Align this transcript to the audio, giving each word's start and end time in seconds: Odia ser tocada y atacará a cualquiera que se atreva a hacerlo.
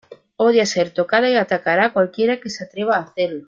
Odia 0.37 0.65
ser 0.65 0.89
tocada 0.89 1.29
y 1.29 1.35
atacará 1.35 1.85
a 1.85 1.93
cualquiera 1.93 2.39
que 2.41 2.49
se 2.49 2.63
atreva 2.63 2.95
a 2.95 3.01
hacerlo. 3.01 3.39